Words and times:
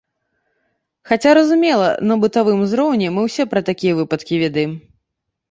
Хаця, 1.09 1.31
разумела, 1.39 1.89
на 2.13 2.17
бытавым 2.23 2.65
узроўні 2.65 3.13
мы 3.19 3.27
ўсе 3.27 3.47
пра 3.53 3.61
такія 3.71 3.93
выпадкі 4.01 4.43
ведаем. 4.47 4.73